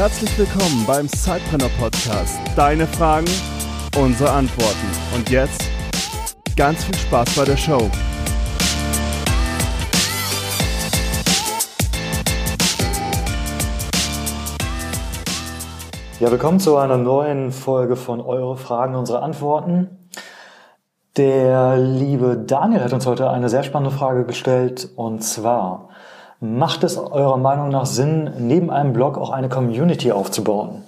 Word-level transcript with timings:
Herzlich 0.00 0.38
willkommen 0.38 0.86
beim 0.86 1.06
Sidepreneur 1.08 1.68
Podcast. 1.78 2.38
Deine 2.56 2.86
Fragen, 2.86 3.28
unsere 3.98 4.30
Antworten. 4.30 4.86
Und 5.14 5.28
jetzt 5.28 5.62
ganz 6.56 6.84
viel 6.84 6.94
Spaß 6.94 7.36
bei 7.36 7.44
der 7.44 7.58
Show. 7.58 7.90
Ja, 16.18 16.30
willkommen 16.30 16.60
zu 16.60 16.78
einer 16.78 16.96
neuen 16.96 17.52
Folge 17.52 17.94
von 17.94 18.22
Eure 18.22 18.56
Fragen, 18.56 18.94
unsere 18.94 19.20
Antworten. 19.20 20.08
Der 21.18 21.76
liebe 21.76 22.38
Daniel 22.38 22.84
hat 22.84 22.94
uns 22.94 23.04
heute 23.04 23.28
eine 23.28 23.50
sehr 23.50 23.64
spannende 23.64 23.94
Frage 23.94 24.24
gestellt 24.24 24.88
und 24.96 25.22
zwar, 25.22 25.90
macht 26.40 26.84
es 26.84 26.98
eurer 26.98 27.36
Meinung 27.36 27.68
nach 27.68 27.86
Sinn, 27.86 28.30
neben 28.38 28.70
einem 28.70 28.92
Blog 28.92 29.18
auch 29.18 29.30
eine 29.30 29.48
Community 29.48 30.10
aufzubauen? 30.10 30.82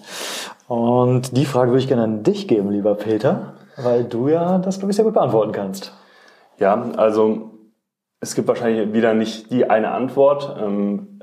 Und 0.66 1.37
die 1.37 1.45
Frage 1.45 1.70
würde 1.70 1.80
ich 1.80 1.88
gerne 1.88 2.05
an 2.05 2.23
dich 2.23 2.48
geben, 2.48 2.70
lieber 2.70 2.95
Peter, 2.95 3.52
weil 3.77 4.05
du 4.05 4.29
ja 4.29 4.59
das, 4.59 4.79
glaube 4.79 4.91
ich, 4.91 4.96
sehr 4.96 5.05
gut 5.05 5.15
beantworten 5.15 5.52
kannst. 5.52 5.93
Ja, 6.59 6.83
also 6.96 7.52
es 8.23 8.37
gibt 8.37 8.47
wahrscheinlich 8.47 8.93
wieder 8.93 9.15
nicht 9.15 9.51
die 9.51 9.69
eine 9.69 9.91
Antwort. 9.91 10.57
Ähm, 10.63 11.19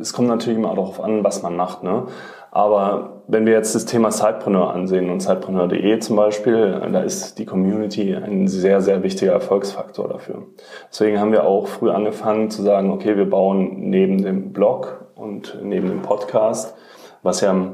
es 0.00 0.12
kommt 0.12 0.28
natürlich 0.28 0.58
immer 0.58 0.74
darauf 0.74 1.02
an, 1.02 1.24
was 1.24 1.42
man 1.42 1.56
macht. 1.56 1.82
Ne? 1.82 2.04
Aber 2.52 3.24
wenn 3.26 3.46
wir 3.46 3.52
jetzt 3.52 3.74
das 3.74 3.84
Thema 3.84 4.12
Sidepreneur 4.12 4.72
ansehen 4.72 5.10
und 5.10 5.20
Sidepreneur.de 5.20 5.98
zum 5.98 6.14
Beispiel, 6.14 6.80
da 6.92 7.00
ist 7.00 7.38
die 7.38 7.46
Community 7.46 8.14
ein 8.14 8.46
sehr, 8.46 8.80
sehr 8.80 9.02
wichtiger 9.02 9.32
Erfolgsfaktor 9.32 10.08
dafür. 10.08 10.44
Deswegen 10.88 11.18
haben 11.18 11.32
wir 11.32 11.44
auch 11.44 11.66
früh 11.66 11.90
angefangen 11.90 12.48
zu 12.48 12.62
sagen, 12.62 12.92
okay, 12.92 13.16
wir 13.16 13.28
bauen 13.28 13.90
neben 13.90 14.22
dem 14.22 14.52
Blog 14.52 15.06
und 15.16 15.58
neben 15.64 15.88
dem 15.88 16.02
Podcast, 16.02 16.76
was 17.24 17.40
ja 17.40 17.72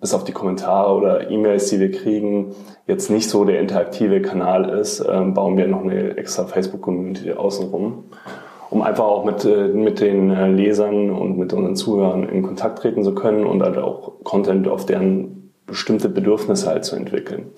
bis 0.00 0.14
auf 0.14 0.24
die 0.24 0.32
Kommentare 0.32 0.94
oder 0.94 1.30
E-Mails, 1.30 1.70
die 1.70 1.80
wir 1.80 1.90
kriegen, 1.90 2.54
jetzt 2.86 3.10
nicht 3.10 3.28
so 3.28 3.44
der 3.44 3.60
interaktive 3.60 4.22
Kanal 4.22 4.68
ist, 4.70 5.04
ähm, 5.08 5.34
bauen 5.34 5.56
wir 5.56 5.66
noch 5.66 5.82
eine 5.82 6.16
extra 6.16 6.44
Facebook-Community 6.44 7.32
außenrum 7.32 8.04
um 8.70 8.82
einfach 8.82 9.04
auch 9.04 9.24
mit, 9.24 9.44
äh, 9.44 9.68
mit 9.68 10.00
den 10.00 10.30
äh, 10.30 10.48
Lesern 10.48 11.10
und 11.10 11.38
mit 11.38 11.52
unseren 11.52 11.76
Zuhörern 11.76 12.28
in 12.28 12.42
Kontakt 12.42 12.80
treten 12.80 13.02
zu 13.02 13.14
können 13.14 13.46
und 13.46 13.62
halt 13.62 13.78
auch 13.78 14.24
Content 14.24 14.68
auf 14.68 14.86
deren 14.86 15.52
bestimmte 15.66 16.08
Bedürfnisse 16.08 16.68
halt 16.68 16.84
zu 16.84 16.96
entwickeln. 16.96 17.50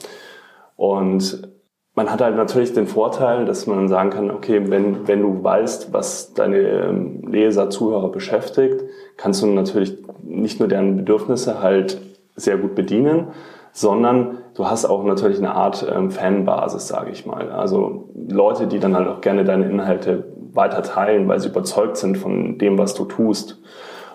Und 0.77 1.49
man 1.95 2.11
hat 2.11 2.21
halt 2.21 2.37
natürlich 2.37 2.73
den 2.73 2.87
Vorteil, 2.87 3.45
dass 3.45 3.67
man 3.67 3.89
sagen 3.89 4.11
kann, 4.11 4.31
okay, 4.31 4.63
wenn, 4.69 5.07
wenn 5.07 5.21
du 5.21 5.43
weißt, 5.43 5.93
was 5.93 6.33
deine 6.35 6.59
ähm, 6.59 7.23
Leser, 7.29 7.71
Zuhörer 7.71 8.11
beschäftigt, 8.11 8.83
kannst 9.17 9.43
du 9.43 9.47
natürlich 9.47 9.99
nicht 10.23 10.61
nur 10.61 10.69
deren 10.69 10.97
Bedürfnisse 10.97 11.61
halt 11.61 12.01
sehr 12.41 12.57
gut 12.57 12.75
bedienen, 12.75 13.29
sondern 13.73 14.39
du 14.55 14.67
hast 14.67 14.85
auch 14.85 15.05
natürlich 15.05 15.39
eine 15.39 15.55
Art 15.55 15.87
ähm, 15.95 16.11
Fanbasis, 16.11 16.89
sage 16.89 17.11
ich 17.11 17.27
mal. 17.27 17.51
Also 17.51 18.09
Leute, 18.29 18.67
die 18.67 18.79
dann 18.79 18.97
halt 18.97 19.09
auch 19.09 19.21
gerne 19.21 19.45
deine 19.45 19.69
Inhalte 19.69 20.25
weiter 20.53 20.83
teilen, 20.83 21.29
weil 21.29 21.41
sie 21.41 21.49
überzeugt 21.49 21.97
sind 21.97 22.19
von 22.19 22.59
dem, 22.59 22.79
was 22.79 22.95
du 22.95 23.05
tust 23.05 23.59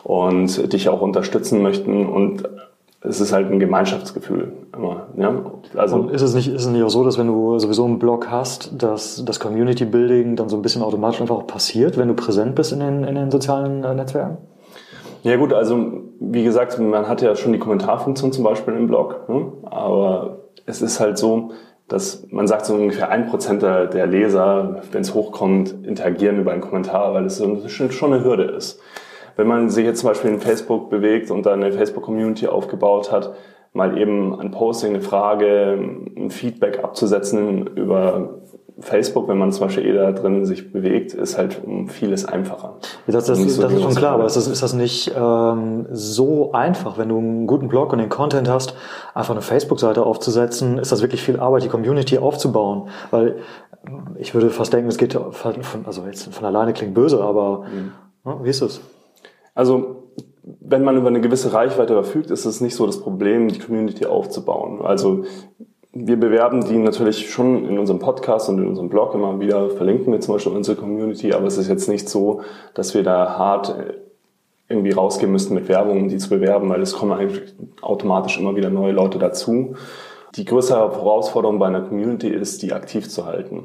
und 0.04 0.74
dich 0.74 0.90
auch 0.90 1.02
unterstützen 1.02 1.62
möchten 1.62 2.06
und 2.06 2.44
es 3.08 3.22
ist 3.22 3.32
halt 3.32 3.52
ein 3.52 3.60
Gemeinschaftsgefühl 3.60 4.52
immer. 4.76 5.08
Ja? 5.18 5.34
Also 5.76 5.98
und 5.98 6.12
ist 6.12 6.22
es 6.22 6.34
nicht, 6.34 6.48
ist 6.48 6.66
es 6.66 6.68
nicht 6.68 6.84
auch 6.84 6.90
so, 6.90 7.04
dass 7.04 7.18
wenn 7.18 7.28
du 7.28 7.60
sowieso 7.60 7.86
einen 7.86 8.00
Blog 8.00 8.30
hast, 8.30 8.82
dass 8.82 9.24
das 9.24 9.40
Community 9.40 9.86
Building 9.86 10.36
dann 10.36 10.50
so 10.50 10.56
ein 10.56 10.62
bisschen 10.62 10.82
automatisch 10.82 11.22
einfach 11.22 11.36
auch 11.36 11.48
passiert, 11.48 11.98
wenn 11.98 12.08
du 12.08 12.14
präsent 12.16 12.56
bist 12.56 12.72
in 12.72 12.80
den, 12.80 13.04
in 13.04 13.16
den 13.16 13.32
sozialen 13.32 13.84
äh, 13.84 13.94
Netzwerken? 13.94 14.38
Ja 15.26 15.38
gut, 15.38 15.54
also 15.54 16.04
wie 16.20 16.44
gesagt, 16.44 16.78
man 16.78 17.08
hat 17.08 17.24
ja 17.24 17.36
schon 17.36 17.52
die 17.52 17.58
Kommentarfunktion 17.58 18.32
zum 18.32 18.44
Beispiel 18.44 18.76
im 18.76 18.86
Blog, 18.86 19.28
ne? 19.28 19.54
aber 19.64 20.52
es 20.68 20.84
ist 20.84 21.00
halt 21.00 21.18
so, 21.18 21.50
dass 21.88 22.28
man 22.30 22.48
sagt, 22.48 22.68
so 22.68 22.76
ungefähr 22.76 23.10
ein 23.10 23.26
Prozent 23.26 23.64
der, 23.64 24.06
Leser, 24.06 24.84
wenn 24.92 25.02
es 25.02 25.16
hochkommt, 25.16 25.84
interagieren 25.84 26.40
über 26.40 26.52
einen 26.52 26.62
Kommentar, 26.62 27.16
weil 27.16 27.26
es 27.26 27.44
schon 27.44 28.14
eine 28.14 28.24
Hürde 28.24 28.44
ist. 28.44 28.80
Wenn 29.36 29.48
man 29.48 29.72
sich 29.72 29.84
jetzt 29.84 30.02
zum 30.02 30.10
Beispiel 30.10 30.30
in 30.30 30.40
Facebook 30.40 30.92
bewegt 30.92 31.32
und 31.32 31.48
da 31.48 31.54
eine 31.54 31.72
Facebook-Community 31.72 32.46
aufgebaut 32.46 33.12
hat, 33.12 33.34
mal 33.74 33.98
eben 33.98 34.40
ein 34.40 34.52
Posting, 34.52 34.94
eine 34.94 35.02
Frage, 35.02 35.80
ein 36.16 36.30
Feedback 36.30 36.84
abzusetzen 36.84 37.66
über 37.66 38.42
Facebook, 38.80 39.28
wenn 39.28 39.38
man 39.38 39.52
zum 39.52 39.68
Beispiel 39.68 39.86
eh 39.86 39.94
da 39.94 40.12
drin 40.12 40.46
sich 40.46 40.72
bewegt, 40.72 41.14
ist 41.14 41.38
halt 41.38 41.62
um 41.64 41.88
vieles 41.88 42.26
einfacher. 42.26 42.76
Das, 43.08 43.26
das, 43.26 43.38
so 43.40 43.62
das 43.62 43.72
ist 43.72 43.82
schon 43.82 43.96
klar, 43.96 44.16
aber 44.16 44.26
ist 44.26 44.36
das, 44.36 44.48
ist 44.48 44.62
das 44.62 44.74
nicht 44.74 45.14
ähm, 45.18 45.88
so 45.92 46.52
einfach, 46.52 46.98
wenn 46.98 47.10
du 47.10 47.18
einen 47.18 47.48
guten 47.48 47.70
Blog 47.70 47.94
und 47.94 48.00
den 48.00 48.10
Content 48.10 48.50
hast, 48.50 48.76
einfach 49.14 49.34
eine 49.34 49.42
Facebook-Seite 49.42 50.06
aufzusetzen? 50.06 50.78
Ist 50.78 50.92
das 50.92 51.02
wirklich 51.02 51.22
viel 51.22 51.40
Arbeit, 51.40 51.64
die 51.64 51.70
Community 51.70 52.18
aufzubauen? 52.18 52.90
Weil 53.12 53.38
ich 54.18 54.34
würde 54.34 54.50
fast 54.50 54.74
denken, 54.74 54.90
es 54.90 54.98
geht 54.98 55.14
von, 55.14 55.86
also 55.86 56.06
jetzt 56.06 56.34
von 56.34 56.46
alleine 56.46 56.74
klingt 56.74 56.94
böse, 56.94 57.24
aber 57.24 57.62
mhm. 57.62 57.92
ja, 58.26 58.44
wie 58.44 58.50
ist 58.50 58.62
es? 58.62 58.82
Also 59.54 60.04
wenn 60.44 60.84
man 60.84 60.98
über 60.98 61.08
eine 61.08 61.22
gewisse 61.22 61.54
Reichweite 61.54 61.94
verfügt, 61.94 62.30
ist 62.30 62.46
es 62.46 62.62
nicht 62.62 62.76
so 62.76 62.86
das 62.86 63.00
Problem, 63.00 63.48
die 63.48 63.60
Community 63.60 64.06
aufzubauen. 64.06 64.82
Also 64.82 65.24
wir 65.98 66.20
bewerben 66.20 66.66
die 66.66 66.78
natürlich 66.78 67.30
schon 67.32 67.66
in 67.70 67.80
unserem 67.80 68.00
Podcast 68.00 68.50
und 68.50 68.60
in 68.60 68.68
unserem 68.68 68.90
Blog 68.90 69.16
immer 69.16 69.40
wieder, 69.40 69.70
verlinken 69.70 70.12
wir 70.12 70.20
zum 70.20 70.36
Beispiel 70.36 70.52
unsere 70.52 70.76
Community, 70.76 71.34
aber 71.34 71.48
es 71.48 71.58
ist 71.58 71.70
jetzt 71.70 71.88
nicht 71.88 72.10
so, 72.10 72.42
dass 72.74 72.94
wir 72.94 73.02
da 73.02 73.38
hart 73.38 73.70
äh, 73.70 73.94
irgendwie 74.68 74.92
rausgehen 74.92 75.32
müssten 75.32 75.54
mit 75.54 75.70
Werbung, 75.70 76.02
um 76.02 76.10
die 76.10 76.18
zu 76.18 76.30
bewerben, 76.30 76.70
weil 76.70 76.82
es 76.82 76.94
kommen 76.94 77.14
eigentlich 77.14 77.54
automatisch 77.82 78.38
immer 78.38 78.58
wieder 78.58 78.70
neue 78.70 78.92
Leute 78.92 79.20
dazu. 79.20 79.76
Die 80.36 80.44
größere 80.44 80.80
Herausforderung 80.80 81.60
bei 81.60 81.68
einer 81.68 81.82
Community 81.82 82.28
ist, 82.28 82.62
die 82.62 82.74
aktiv 82.74 83.08
zu 83.08 83.26
halten. 83.26 83.64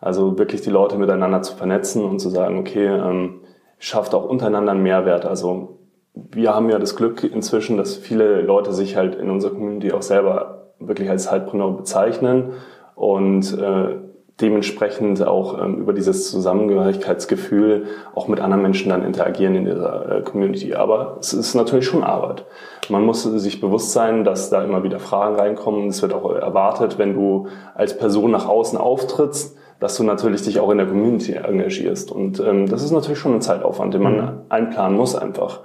Also 0.00 0.38
wirklich 0.38 0.62
die 0.62 0.70
Leute 0.70 0.98
miteinander 0.98 1.42
zu 1.42 1.54
vernetzen 1.54 2.04
und 2.04 2.18
zu 2.18 2.30
sagen, 2.30 2.58
okay, 2.58 2.86
ähm, 2.86 3.42
schafft 3.78 4.12
auch 4.14 4.28
untereinander 4.28 4.72
einen 4.72 4.82
Mehrwert. 4.82 5.24
Also 5.24 5.78
wir 6.14 6.52
haben 6.52 6.68
ja 6.68 6.80
das 6.80 6.96
Glück 6.96 7.22
inzwischen, 7.22 7.76
dass 7.76 7.94
viele 7.94 8.40
Leute 8.40 8.72
sich 8.72 8.96
halt 8.96 9.14
in 9.14 9.30
unserer 9.30 9.52
Community 9.52 9.92
auch 9.92 10.02
selber 10.02 10.59
wirklich 10.80 11.08
als 11.08 11.24
Zeitpreneur 11.24 11.76
bezeichnen 11.76 12.52
und 12.94 13.56
äh, 13.58 13.96
dementsprechend 14.40 15.26
auch 15.26 15.62
ähm, 15.62 15.78
über 15.78 15.92
dieses 15.92 16.30
Zusammengehörigkeitsgefühl 16.30 17.86
auch 18.14 18.28
mit 18.28 18.40
anderen 18.40 18.62
Menschen 18.62 18.88
dann 18.88 19.04
interagieren 19.04 19.54
in 19.54 19.64
dieser 19.66 20.18
äh, 20.18 20.22
Community. 20.22 20.74
Aber 20.74 21.18
es 21.20 21.32
ist 21.32 21.54
natürlich 21.54 21.86
schon 21.86 22.02
Arbeit. 22.02 22.44
Man 22.88 23.04
muss 23.04 23.22
sich 23.22 23.60
bewusst 23.60 23.92
sein, 23.92 24.24
dass 24.24 24.50
da 24.50 24.64
immer 24.64 24.82
wieder 24.82 24.98
Fragen 24.98 25.36
reinkommen. 25.36 25.88
Es 25.88 26.02
wird 26.02 26.14
auch 26.14 26.30
erwartet, 26.34 26.98
wenn 26.98 27.14
du 27.14 27.48
als 27.74 27.96
Person 27.96 28.30
nach 28.30 28.48
außen 28.48 28.78
auftrittst, 28.78 29.56
dass 29.78 29.96
du 29.96 30.04
natürlich 30.04 30.42
dich 30.42 30.60
auch 30.60 30.70
in 30.70 30.78
der 30.78 30.86
Community 30.86 31.32
engagierst. 31.32 32.10
Und 32.10 32.40
ähm, 32.40 32.68
das 32.68 32.82
ist 32.82 32.90
natürlich 32.90 33.18
schon 33.18 33.34
ein 33.34 33.42
Zeitaufwand, 33.42 33.94
den 33.94 34.02
man 34.02 34.16
mhm. 34.16 34.28
einplanen 34.48 34.96
muss 34.96 35.14
einfach 35.14 35.60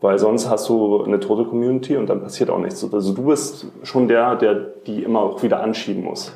weil 0.00 0.18
sonst 0.18 0.50
hast 0.50 0.68
du 0.68 1.02
eine 1.04 1.20
tote 1.20 1.44
Community 1.44 1.96
und 1.96 2.08
dann 2.08 2.22
passiert 2.22 2.50
auch 2.50 2.58
nichts. 2.58 2.84
Also 2.92 3.14
du 3.14 3.24
bist 3.24 3.66
schon 3.82 4.08
der, 4.08 4.36
der 4.36 4.54
die 4.86 5.02
immer 5.02 5.20
auch 5.20 5.42
wieder 5.42 5.62
anschieben 5.62 6.04
muss. 6.04 6.32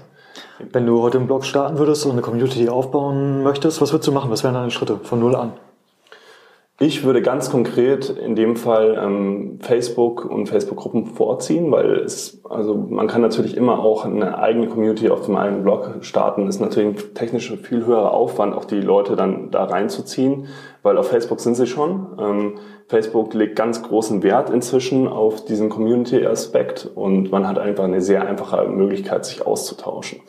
Wenn 0.72 0.86
du 0.86 1.02
heute 1.02 1.18
einen 1.18 1.26
Blog 1.26 1.44
starten 1.44 1.78
würdest 1.78 2.04
und 2.04 2.12
eine 2.12 2.22
Community 2.22 2.68
aufbauen 2.68 3.42
möchtest, 3.42 3.80
was 3.80 3.92
würdest 3.92 4.08
du 4.08 4.12
machen? 4.12 4.30
Was 4.30 4.44
wären 4.44 4.54
deine 4.54 4.70
Schritte 4.70 4.96
von 5.02 5.20
null 5.20 5.34
an? 5.34 5.52
Ich 6.82 7.04
würde 7.04 7.20
ganz 7.20 7.50
konkret 7.50 8.08
in 8.08 8.34
dem 8.34 8.56
Fall 8.56 8.98
ähm, 8.98 9.58
Facebook 9.60 10.24
und 10.24 10.46
Facebook-Gruppen 10.48 11.04
vorziehen, 11.04 11.70
weil 11.70 11.98
es, 11.98 12.40
also 12.48 12.74
man 12.74 13.06
kann 13.06 13.20
natürlich 13.20 13.54
immer 13.54 13.80
auch 13.80 14.06
eine 14.06 14.38
eigene 14.38 14.66
Community 14.66 15.10
auf 15.10 15.26
dem 15.26 15.36
eigenen 15.36 15.62
Blog 15.62 15.96
starten. 16.00 16.46
Ist 16.46 16.58
natürlich 16.58 16.96
ein 16.96 17.14
technisch 17.14 17.52
viel 17.62 17.84
höherer 17.84 18.14
Aufwand, 18.14 18.54
auch 18.54 18.64
die 18.64 18.80
Leute 18.80 19.14
dann 19.14 19.50
da 19.50 19.64
reinzuziehen, 19.64 20.46
weil 20.82 20.96
auf 20.96 21.08
Facebook 21.08 21.40
sind 21.40 21.56
sie 21.56 21.66
schon. 21.66 22.06
Ähm, 22.18 22.54
Facebook 22.88 23.34
legt 23.34 23.56
ganz 23.56 23.82
großen 23.82 24.22
Wert 24.22 24.48
inzwischen 24.48 25.06
auf 25.06 25.44
diesen 25.44 25.68
Community-Aspekt 25.68 26.90
und 26.94 27.30
man 27.30 27.46
hat 27.46 27.58
einfach 27.58 27.84
eine 27.84 28.00
sehr 28.00 28.26
einfache 28.26 28.66
Möglichkeit, 28.68 29.26
sich 29.26 29.46
auszutauschen. 29.46 30.22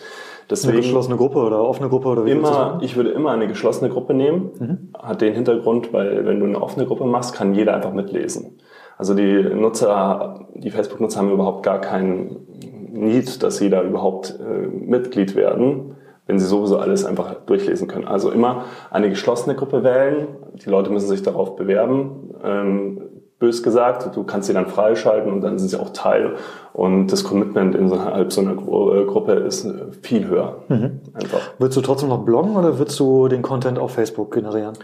Deswegen 0.51 0.73
eine 0.73 0.81
geschlossene 0.81 1.15
Gruppe 1.15 1.39
oder 1.39 1.63
offene 1.63 1.87
Gruppe 1.87 2.09
oder 2.09 2.25
wie 2.25 2.31
immer, 2.31 2.79
Ich 2.81 2.95
würde 2.97 3.11
immer 3.11 3.31
eine 3.31 3.47
geschlossene 3.47 3.89
Gruppe 3.89 4.13
nehmen. 4.13 4.51
Mhm. 4.59 4.77
Hat 5.01 5.21
den 5.21 5.33
Hintergrund, 5.33 5.93
weil 5.93 6.25
wenn 6.25 6.39
du 6.39 6.45
eine 6.45 6.61
offene 6.61 6.85
Gruppe 6.85 7.05
machst, 7.05 7.33
kann 7.33 7.55
jeder 7.55 7.73
einfach 7.73 7.93
mitlesen. 7.93 8.57
Also 8.97 9.15
die 9.15 9.41
Nutzer, 9.43 10.45
die 10.53 10.69
Facebook-Nutzer 10.69 11.21
haben 11.21 11.31
überhaupt 11.31 11.63
gar 11.63 11.79
keinen 11.79 12.47
Need, 12.91 13.41
dass 13.41 13.57
sie 13.57 13.69
da 13.69 13.81
überhaupt 13.81 14.37
äh, 14.39 14.67
Mitglied 14.67 15.35
werden, 15.35 15.95
wenn 16.27 16.37
sie 16.37 16.45
sowieso 16.45 16.77
alles 16.77 17.05
einfach 17.05 17.33
durchlesen 17.45 17.87
können. 17.87 18.05
Also 18.05 18.29
immer 18.29 18.65
eine 18.91 19.09
geschlossene 19.09 19.55
Gruppe 19.55 19.83
wählen. 19.83 20.27
Die 20.53 20.69
Leute 20.69 20.91
müssen 20.91 21.07
sich 21.07 21.23
darauf 21.23 21.55
bewerben. 21.55 22.35
Ähm, 22.43 23.01
bös 23.41 23.63
gesagt, 23.63 24.15
du 24.15 24.23
kannst 24.23 24.47
sie 24.47 24.53
dann 24.53 24.67
freischalten 24.67 25.33
und 25.33 25.41
dann 25.41 25.57
sind 25.57 25.69
sie 25.69 25.79
auch 25.79 25.89
Teil 25.89 26.35
und 26.73 27.07
das 27.07 27.23
Commitment 27.23 27.73
innerhalb 27.73 28.31
so 28.31 28.41
einer 28.41 28.51
äh, 28.51 29.05
Gruppe 29.05 29.33
ist 29.33 29.65
äh, 29.65 29.91
viel 30.03 30.27
höher. 30.27 30.63
Mhm. 30.69 31.01
Einfach. 31.13 31.39
Würdest 31.57 31.77
du 31.77 31.81
trotzdem 31.81 32.09
noch 32.09 32.23
bloggen 32.23 32.55
oder 32.55 32.77
würdest 32.77 32.99
du 32.99 33.27
den 33.27 33.41
Content 33.41 33.79
auf 33.79 33.95
Facebook 33.95 34.31
generieren? 34.31 34.77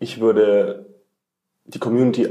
Ich 0.00 0.20
würde 0.20 0.86
die 1.66 1.78
Community 1.78 2.28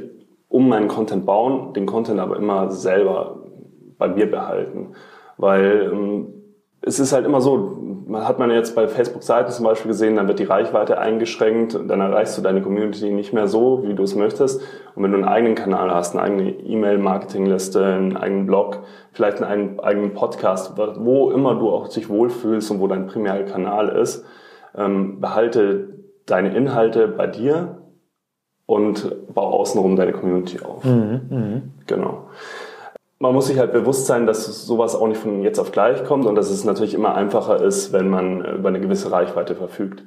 um 0.49 0.67
meinen 0.67 0.89
Content 0.89 1.25
bauen, 1.25 1.73
den 1.73 1.85
Content 1.85 2.19
aber 2.19 2.35
immer 2.35 2.69
selber 2.69 3.39
bei 3.97 4.09
mir 4.09 4.29
behalten. 4.29 4.95
Weil 5.37 5.89
ähm, 5.93 6.36
es 6.87 6.99
ist 6.99 7.11
halt 7.11 7.25
immer 7.25 7.41
so, 7.41 7.77
man 8.07 8.27
hat 8.27 8.39
man 8.39 8.49
jetzt 8.49 8.73
bei 8.73 8.87
Facebook-Seiten 8.87 9.51
zum 9.51 9.65
Beispiel 9.65 9.89
gesehen, 9.89 10.15
dann 10.15 10.27
wird 10.27 10.39
die 10.39 10.45
Reichweite 10.45 10.97
eingeschränkt, 10.97 11.77
dann 11.87 11.99
erreichst 11.99 12.37
du 12.37 12.41
deine 12.41 12.61
Community 12.61 13.11
nicht 13.11 13.33
mehr 13.33 13.47
so, 13.47 13.83
wie 13.83 13.93
du 13.93 14.03
es 14.03 14.15
möchtest. 14.15 14.61
Und 14.95 15.03
wenn 15.03 15.11
du 15.11 15.17
einen 15.17 15.27
eigenen 15.27 15.55
Kanal 15.55 15.93
hast, 15.93 16.15
eine 16.15 16.23
eigene 16.23 16.49
E-Mail-Marketing-Liste, 16.51 17.85
einen 17.85 18.17
eigenen 18.17 18.45
Blog, 18.45 18.83
vielleicht 19.11 19.43
einen 19.43 19.79
eigenen 19.79 20.13
Podcast, 20.13 20.77
wo 20.77 21.31
immer 21.31 21.55
du 21.55 21.69
auch 21.69 21.89
dich 21.89 22.09
wohlfühlst 22.09 22.71
und 22.71 22.79
wo 22.79 22.87
dein 22.87 23.07
primärer 23.07 23.43
Kanal 23.43 23.89
ist, 23.89 24.23
ähm, 24.75 25.19
behalte 25.19 25.89
deine 26.25 26.55
Inhalte 26.55 27.07
bei 27.09 27.27
dir 27.27 27.81
und 28.65 29.33
bau 29.33 29.51
außenrum 29.59 29.95
deine 29.97 30.13
Community 30.13 30.59
auf. 30.61 30.83
Mhm, 30.85 31.21
mh. 31.29 31.61
Genau 31.85 32.27
man 33.19 33.33
muss 33.33 33.47
sich 33.47 33.57
halt 33.57 33.71
bewusst 33.71 34.05
sein, 34.05 34.25
dass 34.25 34.45
sowas 34.65 34.95
auch 34.95 35.07
nicht 35.07 35.19
von 35.19 35.41
jetzt 35.41 35.59
auf 35.59 35.71
gleich 35.71 36.03
kommt 36.03 36.25
und 36.25 36.35
dass 36.35 36.49
es 36.49 36.63
natürlich 36.63 36.93
immer 36.93 37.15
einfacher 37.15 37.61
ist, 37.61 37.91
wenn 37.93 38.09
man 38.09 38.45
über 38.45 38.69
eine 38.69 38.79
gewisse 38.79 39.11
Reichweite 39.11 39.55
verfügt. 39.55 40.03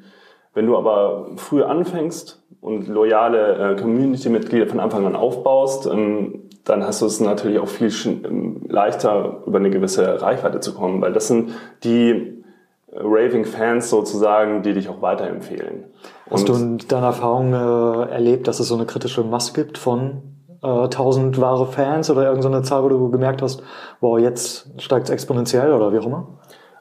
Wenn 0.54 0.66
du 0.66 0.76
aber 0.76 1.28
früh 1.36 1.62
anfängst 1.62 2.42
und 2.60 2.88
loyale 2.88 3.72
äh, 3.72 3.80
Community-Mitglieder 3.80 4.66
von 4.66 4.80
Anfang 4.80 5.06
an 5.06 5.16
aufbaust, 5.16 5.86
ähm, 5.86 6.48
dann 6.64 6.84
hast 6.84 7.02
du 7.02 7.06
es 7.06 7.20
natürlich 7.20 7.58
auch 7.58 7.68
viel 7.68 7.92
ähm, 8.24 8.62
leichter, 8.68 9.42
über 9.46 9.58
eine 9.58 9.70
gewisse 9.70 10.20
Reichweite 10.20 10.60
zu 10.60 10.74
kommen, 10.74 11.00
weil 11.00 11.12
das 11.12 11.28
sind 11.28 11.50
die 11.84 12.44
Raving-Fans 12.92 13.88
sozusagen, 13.90 14.62
die 14.62 14.72
dich 14.72 14.88
auch 14.88 15.00
weiterempfehlen. 15.00 15.84
Hast 16.30 16.48
und 16.48 16.48
du 16.48 16.54
in 16.54 16.78
deiner 16.88 17.06
Erfahrung 17.06 17.52
äh, 17.52 18.10
erlebt, 18.10 18.48
dass 18.48 18.60
es 18.60 18.68
so 18.68 18.74
eine 18.74 18.86
kritische 18.86 19.22
Masse 19.22 19.52
gibt 19.52 19.78
von 19.78 20.22
äh, 20.62 20.66
1000 20.66 21.40
wahre 21.40 21.66
Fans 21.66 22.10
oder 22.10 22.26
irgendeine 22.26 22.62
Zahl, 22.62 22.82
wo 22.82 22.88
du 22.88 23.10
gemerkt 23.10 23.42
hast, 23.42 23.62
wow, 24.00 24.18
jetzt 24.18 24.70
steigt 24.78 25.04
es 25.04 25.10
exponentiell 25.10 25.72
oder 25.72 25.92
wie 25.92 25.98
auch 25.98 26.06
immer? 26.06 26.26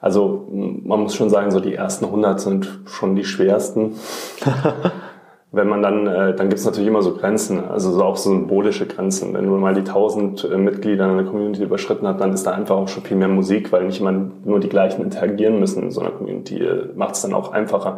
Also 0.01 0.47
man 0.51 1.01
muss 1.01 1.15
schon 1.15 1.29
sagen, 1.29 1.51
so 1.51 1.59
die 1.59 1.75
ersten 1.75 2.05
100 2.05 2.39
sind 2.39 2.79
schon 2.85 3.15
die 3.15 3.25
schwersten. 3.25 3.95
Wenn 5.51 5.67
man 5.67 5.81
dann, 5.81 6.05
äh, 6.05 6.35
dann 6.35 6.49
gibt 6.49 6.59
es 6.59 6.65
natürlich 6.65 6.87
immer 6.87 7.01
so 7.01 7.15
Grenzen, 7.15 7.67
also 7.67 7.91
so 7.91 8.03
auch 8.03 8.17
so 8.17 8.29
symbolische 8.29 8.85
Grenzen. 8.85 9.33
Wenn 9.33 9.49
man 9.49 9.59
mal 9.59 9.73
die 9.73 9.79
1000 9.79 10.43
äh, 10.43 10.57
Mitglieder 10.57 11.05
in 11.05 11.11
einer 11.11 11.23
Community 11.23 11.63
überschritten 11.63 12.07
hat, 12.07 12.21
dann 12.21 12.33
ist 12.33 12.45
da 12.45 12.51
einfach 12.51 12.75
auch 12.75 12.87
schon 12.87 13.01
viel 13.01 13.17
mehr 13.17 13.29
Musik, 13.29 13.71
weil 13.71 13.85
nicht 13.85 13.99
immer 13.99 14.11
nur 14.11 14.59
die 14.59 14.69
gleichen 14.69 15.01
interagieren 15.01 15.59
müssen 15.59 15.83
in 15.83 15.91
so 15.91 16.01
einer 16.01 16.11
Community. 16.11 16.59
Äh, 16.59 16.89
Macht 16.95 17.15
es 17.15 17.23
dann 17.23 17.33
auch 17.33 17.51
einfacher. 17.51 17.97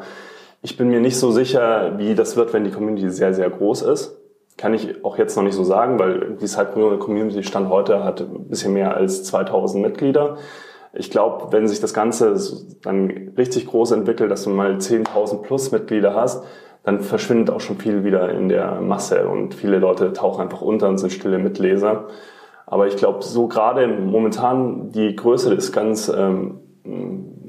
Ich 0.61 0.77
bin 0.77 0.89
mir 0.89 1.01
nicht 1.01 1.17
so 1.17 1.31
sicher, 1.31 1.97
wie 1.97 2.15
das 2.15 2.37
wird, 2.37 2.53
wenn 2.53 2.63
die 2.63 2.71
Community 2.71 3.09
sehr, 3.09 3.33
sehr 3.33 3.49
groß 3.49 3.81
ist 3.81 4.20
kann 4.57 4.74
ich 4.74 5.03
auch 5.03 5.18
jetzt 5.18 5.36
noch 5.36 5.44
nicht 5.44 5.56
so 5.56 5.63
sagen, 5.63 6.00
weil 6.00 6.38
die 6.39 6.48
Sidepreneur 6.48 7.00
Community 7.00 7.44
Stand 7.44 7.69
heute 7.69 8.03
hat 8.03 8.21
ein 8.21 8.48
bisschen 8.48 8.74
mehr 8.74 8.95
als 8.95 9.24
2000 9.24 9.83
Mitglieder. 9.83 10.38
Ich 10.94 11.09
glaube, 11.09 11.51
wenn 11.51 11.68
sich 11.68 11.80
das 11.80 11.94
Ganze 11.94 12.36
dann 12.83 13.33
richtig 13.38 13.68
groß 13.68 13.92
entwickelt, 13.92 14.30
dass 14.30 14.44
du 14.44 14.50
mal 14.50 14.75
10.000 14.75 15.42
plus 15.42 15.71
Mitglieder 15.71 16.15
hast, 16.15 16.44
dann 16.83 17.00
verschwindet 17.00 17.50
auch 17.50 17.62
schon 17.62 17.77
viel 17.77 18.03
wieder 18.03 18.30
in 18.31 18.50
der 18.50 18.81
Masse 18.81 19.27
und 19.27 19.53
viele 19.53 19.77
Leute 19.80 20.13
tauchen 20.13 20.42
einfach 20.42 20.62
unter 20.62 20.89
und 20.89 20.98
sind 20.98 21.12
stille 21.12 21.38
Mitleser. 21.38 22.07
Aber 22.65 22.88
ich 22.88 22.98
glaube, 22.98 23.24
so 23.24 23.48
gerade 23.48 23.88
momentan 23.88 24.92
die 24.92 25.15
Größe 25.15 25.53
ist 25.53 25.71
ganz 25.71 26.09
ähm, 26.09 26.59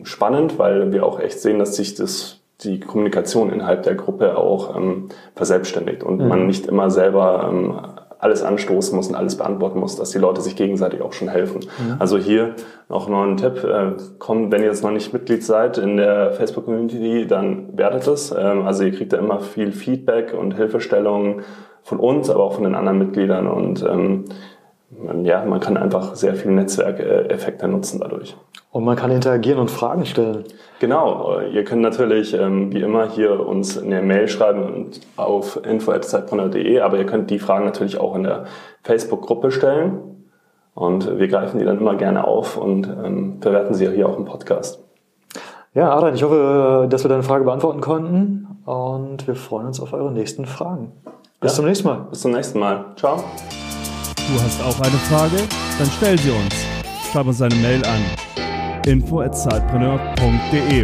spannend, 0.02 0.58
weil 0.58 0.92
wir 0.92 1.06
auch 1.06 1.18
echt 1.18 1.40
sehen, 1.40 1.58
dass 1.58 1.76
sich 1.76 1.94
das 1.94 2.41
die 2.60 2.80
Kommunikation 2.80 3.52
innerhalb 3.52 3.82
der 3.82 3.94
Gruppe 3.94 4.36
auch 4.36 4.76
ähm, 4.76 5.08
verselbstständigt 5.34 6.04
und 6.04 6.20
mhm. 6.20 6.28
man 6.28 6.46
nicht 6.46 6.66
immer 6.66 6.90
selber 6.90 7.48
ähm, 7.50 7.80
alles 8.22 8.44
anstoßen 8.44 8.94
muss 8.94 9.08
und 9.08 9.16
alles 9.16 9.36
beantworten 9.36 9.80
muss, 9.80 9.96
dass 9.96 10.10
die 10.10 10.18
Leute 10.18 10.42
sich 10.42 10.54
gegenseitig 10.54 11.02
auch 11.02 11.12
schon 11.12 11.28
helfen. 11.28 11.58
Mhm. 11.58 11.96
Also 11.98 12.18
hier 12.18 12.54
noch 12.88 13.08
noch 13.08 13.24
ein 13.24 13.36
Tipp, 13.36 13.64
äh, 13.64 13.94
kommt, 14.18 14.52
wenn 14.52 14.60
ihr 14.62 14.68
jetzt 14.68 14.84
noch 14.84 14.92
nicht 14.92 15.12
Mitglied 15.12 15.42
seid 15.42 15.76
in 15.76 15.96
der 15.96 16.32
Facebook-Community, 16.32 17.26
dann 17.26 17.76
werdet 17.76 18.06
es. 18.06 18.30
Ähm, 18.30 18.64
also 18.64 18.84
ihr 18.84 18.92
kriegt 18.92 19.12
da 19.12 19.16
immer 19.16 19.40
viel 19.40 19.72
Feedback 19.72 20.34
und 20.38 20.54
Hilfestellungen 20.54 21.42
von 21.82 21.98
uns, 21.98 22.30
aber 22.30 22.44
auch 22.44 22.52
von 22.52 22.62
den 22.62 22.76
anderen 22.76 22.98
Mitgliedern 22.98 23.48
und 23.48 23.82
ähm, 23.82 24.26
ja, 25.24 25.44
man 25.44 25.60
kann 25.60 25.76
einfach 25.76 26.14
sehr 26.14 26.34
viele 26.34 26.54
Netzwerkeffekte 26.54 27.66
nutzen 27.68 28.00
dadurch. 28.00 28.36
Und 28.70 28.84
man 28.84 28.96
kann 28.96 29.10
interagieren 29.10 29.58
und 29.58 29.70
Fragen 29.70 30.06
stellen. 30.06 30.44
Genau, 30.80 31.40
ihr 31.40 31.64
könnt 31.64 31.82
natürlich 31.82 32.34
ähm, 32.34 32.72
wie 32.72 32.80
immer 32.80 33.08
hier 33.08 33.46
uns 33.46 33.78
eine 33.78 34.02
Mail 34.02 34.28
schreiben 34.28 34.62
und 34.62 35.00
auf 35.16 35.60
info.zeitbrunner.de, 35.64 36.80
aber 36.80 36.98
ihr 36.98 37.06
könnt 37.06 37.30
die 37.30 37.38
Fragen 37.38 37.64
natürlich 37.64 37.98
auch 37.98 38.16
in 38.16 38.24
der 38.24 38.44
Facebook-Gruppe 38.82 39.50
stellen 39.50 39.98
und 40.74 41.18
wir 41.18 41.28
greifen 41.28 41.58
die 41.58 41.64
dann 41.64 41.78
immer 41.78 41.94
gerne 41.94 42.26
auf 42.26 42.56
und 42.56 42.86
ähm, 42.86 43.38
verwerten 43.40 43.74
sie 43.74 43.88
hier 43.90 44.08
auch 44.08 44.18
im 44.18 44.24
Podcast. 44.24 44.82
Ja, 45.74 45.94
Adrian, 45.94 46.14
ich 46.14 46.22
hoffe, 46.22 46.86
dass 46.90 47.04
wir 47.04 47.08
deine 47.08 47.22
Frage 47.22 47.44
beantworten 47.44 47.80
konnten 47.80 48.58
und 48.66 49.26
wir 49.26 49.34
freuen 49.34 49.66
uns 49.66 49.80
auf 49.80 49.92
eure 49.92 50.12
nächsten 50.12 50.46
Fragen. 50.46 50.92
Bis 51.40 51.52
ja. 51.52 51.56
zum 51.56 51.64
nächsten 51.66 51.88
Mal. 51.88 52.06
Bis 52.10 52.20
zum 52.20 52.32
nächsten 52.32 52.58
Mal. 52.58 52.86
Ciao. 52.96 53.22
Du 54.28 54.40
hast 54.42 54.62
auch 54.62 54.80
eine 54.80 54.96
Frage? 55.08 55.36
Dann 55.78 55.90
stell 55.96 56.18
sie 56.18 56.30
uns. 56.30 56.54
Schreib 57.12 57.26
uns 57.26 57.42
eine 57.42 57.54
Mail 57.56 57.84
an 57.84 58.00
info@zeitpreneur.de 58.86 60.82